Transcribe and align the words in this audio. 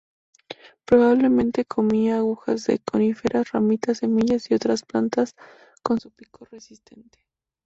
Probablemente 0.83 1.63
comía 1.63 2.17
agujas 2.17 2.65
de 2.65 2.79
coníferas, 2.79 3.51
ramitas, 3.51 3.99
semillas, 3.99 4.49
y 4.49 4.55
otras 4.55 4.81
plantas 4.81 5.35
con 5.83 5.99
su 5.99 6.09
pico 6.09 6.45
resistente. 6.45 7.19